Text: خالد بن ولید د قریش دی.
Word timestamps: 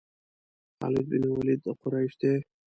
خالد 0.77 1.05
بن 1.09 1.23
ولید 1.31 1.59
د 1.65 1.67
قریش 1.81 2.13
دی. 2.21 2.33